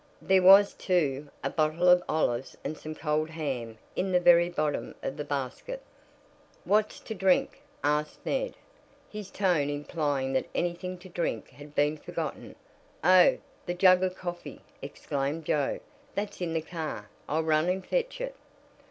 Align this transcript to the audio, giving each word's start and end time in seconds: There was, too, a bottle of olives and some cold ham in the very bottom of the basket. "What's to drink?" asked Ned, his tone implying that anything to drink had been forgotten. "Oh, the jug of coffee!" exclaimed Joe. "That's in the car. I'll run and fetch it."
There 0.19 0.41
was, 0.41 0.73
too, 0.73 1.29
a 1.43 1.51
bottle 1.51 1.87
of 1.87 2.01
olives 2.09 2.57
and 2.63 2.75
some 2.75 2.95
cold 2.95 3.29
ham 3.29 3.77
in 3.95 4.11
the 4.11 4.19
very 4.19 4.49
bottom 4.49 4.95
of 5.03 5.15
the 5.15 5.23
basket. 5.23 5.79
"What's 6.65 6.99
to 7.01 7.13
drink?" 7.13 7.61
asked 7.83 8.25
Ned, 8.25 8.55
his 9.11 9.29
tone 9.29 9.69
implying 9.69 10.33
that 10.33 10.49
anything 10.55 10.97
to 10.97 11.09
drink 11.09 11.49
had 11.51 11.75
been 11.75 11.97
forgotten. 11.97 12.55
"Oh, 13.03 13.37
the 13.67 13.75
jug 13.75 14.01
of 14.01 14.15
coffee!" 14.15 14.61
exclaimed 14.81 15.45
Joe. 15.45 15.79
"That's 16.15 16.41
in 16.41 16.53
the 16.53 16.61
car. 16.63 17.07
I'll 17.29 17.43
run 17.43 17.69
and 17.69 17.85
fetch 17.85 18.21
it." 18.21 18.33